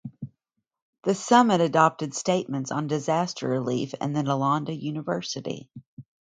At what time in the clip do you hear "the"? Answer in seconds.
1.03-1.13, 4.15-4.23